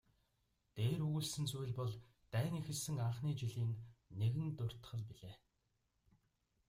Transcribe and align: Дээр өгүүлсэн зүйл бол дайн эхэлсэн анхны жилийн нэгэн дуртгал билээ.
Дээр 0.75 0.99
өгүүлсэн 1.07 1.45
зүйл 1.51 1.73
бол 1.79 1.93
дайн 2.33 2.53
эхэлсэн 2.61 2.95
анхны 3.07 3.31
жилийн 3.39 3.71
нэгэн 4.19 4.47
дуртгал 4.57 5.03
билээ. 5.09 5.35